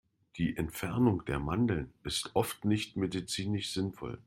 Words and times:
Die 0.37 0.57
Entfernung 0.57 1.25
der 1.25 1.37
Mandeln 1.37 1.93
ist 2.03 2.31
oft 2.35 2.65
nicht 2.65 2.97
medizinisch 2.97 3.71
sinnvoll. 3.71 4.19